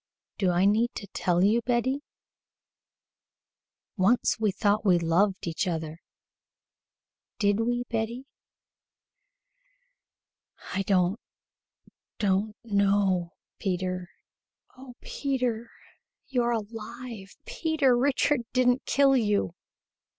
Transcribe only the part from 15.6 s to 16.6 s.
Oh, you are